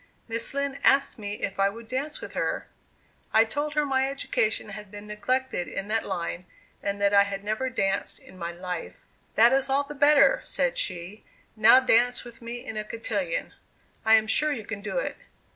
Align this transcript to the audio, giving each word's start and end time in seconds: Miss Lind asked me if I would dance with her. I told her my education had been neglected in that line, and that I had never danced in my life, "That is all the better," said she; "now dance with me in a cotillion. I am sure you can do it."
Miss 0.27 0.55
Lind 0.55 0.79
asked 0.83 1.19
me 1.19 1.33
if 1.43 1.59
I 1.59 1.69
would 1.69 1.87
dance 1.87 2.21
with 2.21 2.33
her. 2.33 2.67
I 3.33 3.45
told 3.45 3.75
her 3.75 3.85
my 3.85 4.09
education 4.09 4.69
had 4.69 4.89
been 4.89 5.05
neglected 5.05 5.67
in 5.67 5.89
that 5.89 6.03
line, 6.07 6.47
and 6.81 6.99
that 6.99 7.13
I 7.13 7.21
had 7.21 7.43
never 7.43 7.69
danced 7.69 8.17
in 8.17 8.35
my 8.35 8.51
life, 8.51 8.95
"That 9.35 9.53
is 9.53 9.69
all 9.69 9.83
the 9.83 9.93
better," 9.93 10.41
said 10.43 10.75
she; 10.79 11.23
"now 11.55 11.79
dance 11.79 12.23
with 12.23 12.41
me 12.41 12.65
in 12.65 12.77
a 12.77 12.83
cotillion. 12.83 13.53
I 14.03 14.15
am 14.15 14.25
sure 14.25 14.51
you 14.51 14.65
can 14.65 14.81
do 14.81 14.97
it." 14.97 15.17